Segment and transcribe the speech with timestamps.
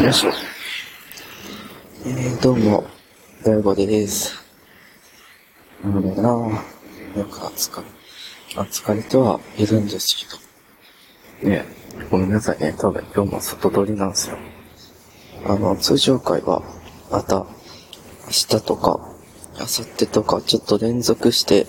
[0.00, 0.30] よいしょ。
[2.06, 2.84] えー、どうも、
[3.44, 4.34] 大悟です。
[5.84, 7.16] なんだなぁ。
[7.16, 7.86] なんか疲れ、
[8.56, 10.16] あ、疲れてはいるんです
[11.40, 11.50] けど。
[11.50, 11.64] ね
[12.10, 12.74] ごめんなさいね。
[12.78, 14.38] 多分今日も外撮りなんですよ。
[15.44, 16.62] あの、通常回は、
[17.10, 17.46] また、明
[18.30, 18.98] 日とか、
[19.58, 21.66] 明後日とか、ちょっと連続して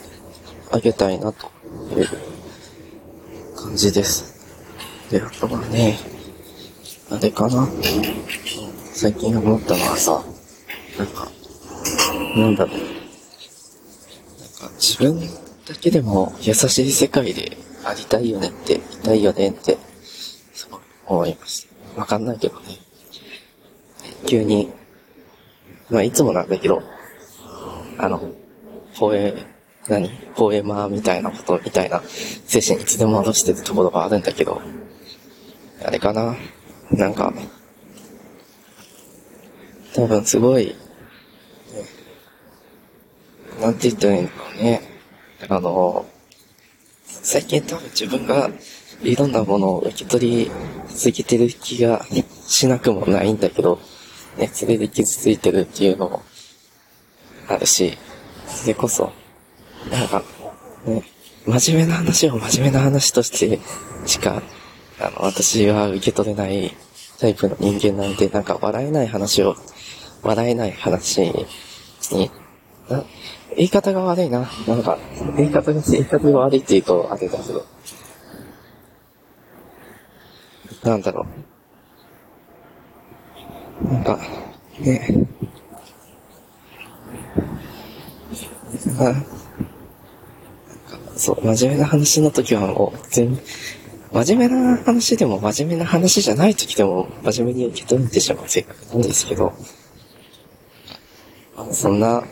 [0.71, 1.51] あげたいな、と
[1.99, 2.07] いう
[3.55, 4.33] 感じです。
[5.11, 6.12] で、あとはね、
[7.13, 7.67] あれかな？
[8.91, 10.23] 最近思ったのはさ、
[10.97, 11.27] なんか、
[12.35, 12.77] なんだろう。
[12.77, 21.67] なんか自分だけでも優しい世界でありたいよねって、いたいよねって、すごい思います。
[21.95, 22.79] わかんないけどね。
[24.25, 24.71] 急に、
[25.91, 26.81] まあいつもなんだけど、
[27.99, 28.27] あの、
[28.95, 29.35] 放映、
[29.87, 30.09] 何？
[30.35, 34.59] ポエマーみたいなこと、みたいな精神いつでも戻してるところがあるんだけど、
[35.85, 36.35] あれかな？
[36.97, 37.33] なんか、
[39.95, 40.75] 多分すごい、
[43.59, 44.81] なんて言ったらいいのかね。
[45.49, 46.05] あの、
[47.05, 48.49] 最近多分自分が
[49.01, 50.51] いろんなものを受け取り
[50.89, 52.05] すぎてる気が
[52.45, 53.79] しなくもないんだけど、
[54.37, 56.23] ね、それで傷ついてるっていうのも
[57.47, 57.97] あるし、
[58.47, 59.11] それこそ、
[59.91, 60.23] なんか、
[60.85, 61.03] ね、
[61.47, 63.59] 真面目な話を真面目な話として
[64.05, 64.43] しか
[64.99, 66.75] あの、私は受け取れない
[67.23, 69.55] タイプの人間なんで、なんか笑えない話を、
[70.23, 72.29] 笑えない話に、
[72.89, 73.01] な
[73.55, 74.45] 言い方が悪いな。
[74.67, 74.97] なんか、
[75.37, 77.65] 言い方が、言い方が悪いって言うとあれだけど。
[80.83, 81.25] なんだろ
[83.89, 83.93] う。
[83.93, 84.19] なんか、
[84.81, 85.07] ね。
[88.97, 89.25] なんか、
[91.15, 93.39] そう、真面目な話の時はもう、全、
[94.13, 99.51] 真面目な話でも真面目な話じゃない時でも真面目に受け止めてしまう性格なんですけど、
[101.71, 102.23] そんな、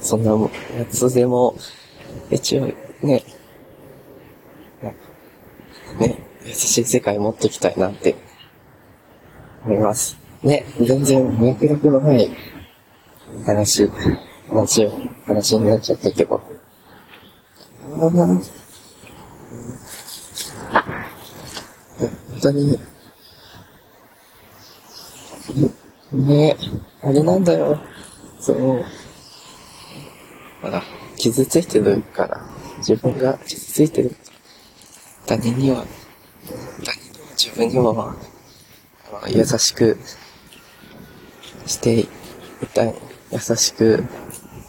[0.00, 0.30] そんな
[0.78, 1.56] やつでも、
[2.30, 2.66] 一応
[3.02, 3.24] ね、
[5.98, 8.14] ね、優しい世界持っていきたいなって
[9.64, 10.16] 思います。
[10.44, 12.30] ね、全然脈絡のない
[13.44, 13.90] 話、
[14.48, 14.88] 話、
[15.26, 16.40] 話になっちゃったけど。
[17.96, 18.40] 本
[22.40, 22.78] 当に、
[26.12, 26.56] ねえ
[27.02, 27.80] あれなんだよ。
[28.40, 28.84] そう。
[30.62, 30.82] ほら、
[31.16, 32.40] 傷ついてるから、
[32.78, 34.16] 自分が傷ついてる。
[35.26, 35.84] 他人には、
[36.84, 38.14] 他人にも自分にも、
[39.28, 39.98] 優しく
[41.66, 42.08] してい
[42.74, 42.94] たい。
[43.32, 44.04] 優しく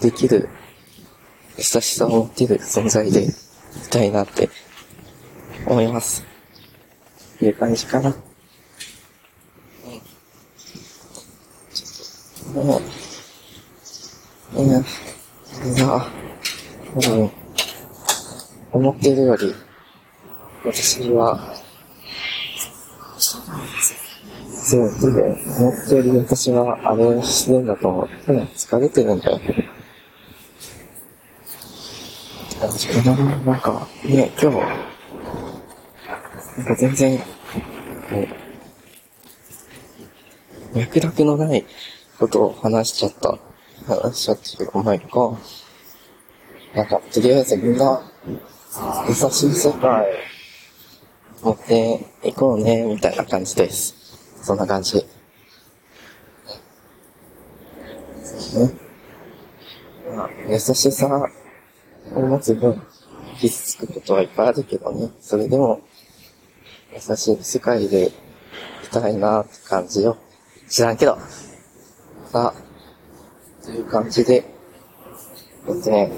[0.01, 0.47] できる、
[1.57, 3.29] 優しさを持ってる存在でい
[3.89, 4.49] たいなって
[5.65, 6.30] 思います。
[7.41, 8.09] ていう感じかな。
[8.09, 8.15] うん。
[11.73, 12.79] ちょっと、も
[14.57, 14.81] う、いや、い
[15.79, 16.05] や、
[16.93, 17.31] 多分、
[18.71, 19.55] 思っているより、
[20.63, 21.55] 私は、
[23.17, 24.93] そう、思っ
[25.89, 27.65] ている私は、あれをしてるん。
[27.65, 28.33] だと思う。
[28.33, 29.19] うん、疲れてるん。
[29.19, 29.41] だよ。
[32.71, 33.59] 自分の、なん。
[33.59, 34.90] か、ね、今日、
[36.57, 37.23] なんか全然、こ
[40.73, 41.65] う、脈絡のない
[42.19, 43.39] ことを話しちゃった。
[43.87, 45.37] 話しちゃってるお前か。
[46.75, 48.01] なんか、とりあえずみんな、
[49.07, 50.07] 優しい世界、
[51.41, 53.95] 持っていこうね、みたいな感じです。
[54.43, 54.97] そんな感じ。
[54.97, 55.03] ね。
[60.15, 61.29] まあ、優しさ
[62.13, 62.81] を持つ分、
[63.39, 65.09] 傷つくことはいっぱいあるけどね。
[65.21, 65.81] それでも、
[66.93, 68.11] 優しい世界でい
[68.91, 70.17] たいなって感じよ。
[70.69, 71.17] 知らんけど。
[72.25, 74.43] さあ、という感じで、
[75.67, 76.11] えっとね、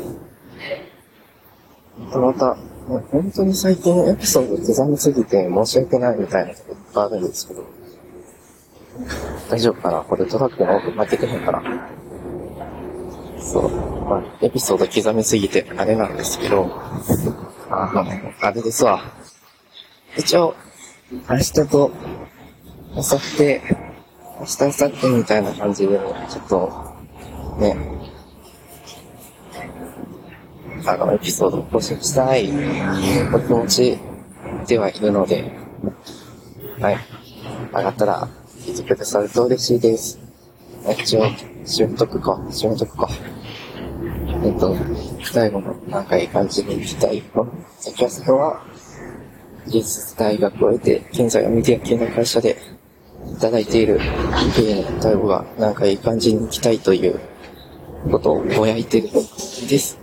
[1.97, 2.56] また、
[2.88, 7.64] もう本当に最近エピソード刻みすぎて申し訳ないみたいなとこいっぱいあるんですけど、
[9.49, 10.02] 大丈夫かな？
[10.02, 11.64] これトラックの奥負けてへんかな
[13.40, 13.69] そう。
[14.05, 16.69] まあ、エピソード刻みすぎてあれなんですけど、
[17.69, 18.05] あの、
[18.41, 19.02] あれですわ。
[20.18, 20.56] 一応、
[21.30, 21.92] 明日と、
[22.96, 23.62] 明後日、
[24.40, 26.00] 明日、明後日みたいな感じで、
[26.30, 26.94] ちょっと、
[27.60, 27.76] ね、
[30.86, 32.52] あの、エピソードを更新したい
[33.34, 33.98] お気持ち
[34.68, 35.52] ではいるので、
[36.80, 36.98] はい。
[37.74, 38.28] 上がったら、
[38.60, 40.20] 聞いてくださると嬉しいです。
[41.00, 41.26] 一応、
[41.66, 43.10] 締めとくか、締めとくか。
[44.44, 44.76] えっと、
[45.24, 47.22] 最後のなんかいい感じに行きたい。
[47.22, 47.46] じゃあ
[47.98, 48.62] 今日は、
[49.68, 52.58] 技術大学を得て、現在はメディア系の会社で
[53.36, 54.00] 働いている
[54.58, 57.20] 芸の大悟がなんかいい感じに行きたいという
[58.12, 59.20] ことをぼやいてるで
[59.80, 59.98] す。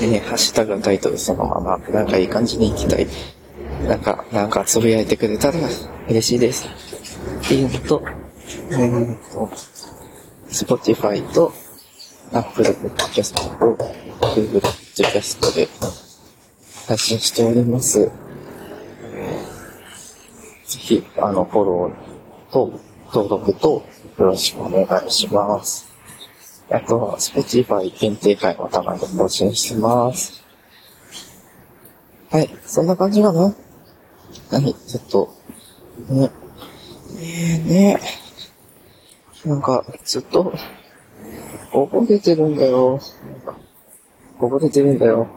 [0.00, 3.06] でね、ハッシュタグのタイトルそのまま、なんかいい感じに行きたい。
[3.86, 5.58] なんか、なんかつぶやいてくれたら
[6.08, 6.66] 嬉しいです。
[6.66, 8.02] っていうのと、
[8.70, 9.50] えーっと、
[10.48, 11.52] Spotify と
[12.32, 13.42] Apple Podcast と
[14.20, 15.68] Google Podcast で
[16.86, 18.10] 配信しております。
[20.66, 22.80] ぜひ、あの、フォローと
[23.12, 23.86] 登録と
[24.18, 25.86] よろしくお願いします。
[26.70, 30.44] あとは、Spotify 限定会もたまに更新してます。
[32.30, 33.54] はい、そんな感じかな
[34.50, 35.34] 何ちょっと、
[36.08, 36.30] ね、ね
[37.20, 38.00] えー、ね
[39.44, 40.52] なんか、ずっと、
[41.72, 42.98] 溺れてるんだよ。
[44.40, 45.28] 溺れてるんだよ。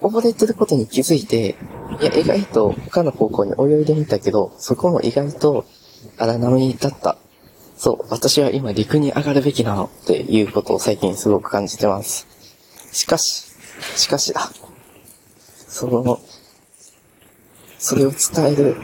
[0.00, 1.56] 溺れてることに気づいて、
[2.00, 5.64] いや、意外と他の方向に泳いでみたけど、そこも意外と
[6.18, 7.16] 荒波に立った。
[7.76, 12.26] そう、私は今陸に上がるべきなのっていうことを最近すごく感じてます。
[12.92, 13.52] しかし、
[13.96, 14.50] しかしだ。
[15.68, 16.20] その、
[17.78, 18.76] それを伝える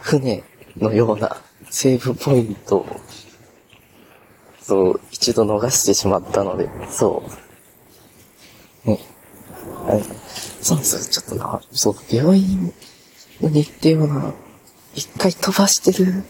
[0.00, 0.42] 船
[0.78, 1.36] のような
[1.70, 2.86] セーブポイントを、
[4.60, 7.22] そう、一度逃してしまったので、そ
[8.86, 8.88] う。
[8.88, 8.98] ね。
[9.86, 10.02] はい。
[10.60, 12.72] そうそう、ちょっとな、そう、病院
[13.40, 14.34] の日程をな、
[14.94, 16.24] 一回飛ばしてる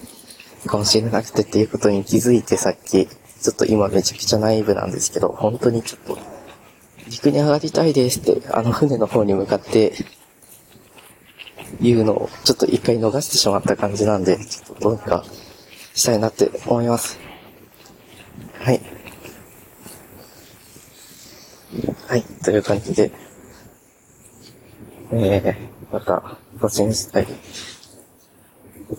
[0.66, 6.18] かもしれなくてっていうことに気づいてさっき、ちょっと今めちゃくちゃナイブなんですけど、本当にちょっと、
[7.08, 9.94] 陸に上がりたいですって、あの船の方に向かって、
[11.80, 15.24] 言うのを、ちょっと一回逃してしまった感じなんで、ちょっとどうにか
[15.94, 17.18] したいなって思います。
[18.60, 18.80] はい。
[22.06, 23.12] はい、という感じで、
[25.12, 27.26] えー、また、更新したい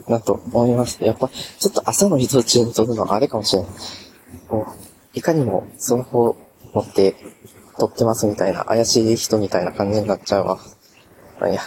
[0.07, 1.03] なと思います。
[1.03, 3.71] やっぱ、ちょっと朝の移動中に撮るのはあれかもしれない。
[4.47, 6.37] こう、いかにもスマホ
[6.73, 7.15] 持って
[7.77, 10.59] 撮ってますみたいな、怪しい人みたいな感じになっちゃうわ。
[11.39, 11.61] まあいいや、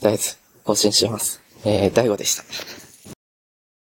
[0.00, 1.40] とりあえず更新します。
[1.64, 2.81] えー、大悟でした。